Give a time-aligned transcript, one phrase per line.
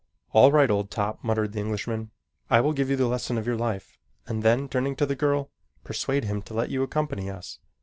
[0.33, 2.09] "All right, old top," muttered the Englishman,
[2.49, 5.51] "I will give you the lesson of your life," and then turning to the girl:
[5.83, 7.59] "Persuade him to let you accompany us.